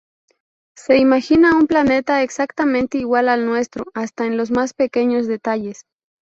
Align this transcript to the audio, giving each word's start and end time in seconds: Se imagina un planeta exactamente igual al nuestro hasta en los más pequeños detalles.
Se 0.75 0.97
imagina 0.97 1.55
un 1.55 1.67
planeta 1.67 2.23
exactamente 2.23 2.97
igual 2.97 3.29
al 3.29 3.45
nuestro 3.45 3.85
hasta 3.93 4.25
en 4.25 4.35
los 4.35 4.49
más 4.49 4.73
pequeños 4.73 5.27
detalles. 5.27 5.85